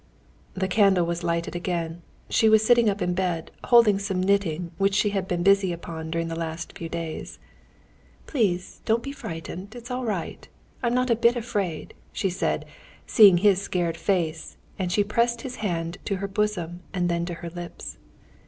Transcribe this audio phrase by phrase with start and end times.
[0.55, 2.01] The candle was lighted again.
[2.27, 6.09] She was sitting up in bed, holding some knitting, which she had been busy upon
[6.09, 7.37] during the last few days.
[8.25, 10.47] "Please, don't be frightened, it's all right.
[10.81, 12.65] I'm not a bit afraid," she said,
[13.05, 17.35] seeing his scared face, and she pressed his hand to her bosom and then to
[17.35, 17.99] her lips.